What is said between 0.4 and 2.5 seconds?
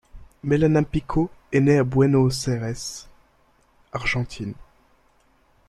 Malena Pichot est née à Buenos